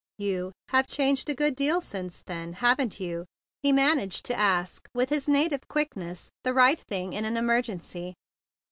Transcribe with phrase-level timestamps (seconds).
[0.17, 3.27] "You—have changed a good deal since then, haven't you?"
[3.61, 7.37] he managed to ask with his native quickness to say the right tiling in an
[7.37, 8.15] emergency.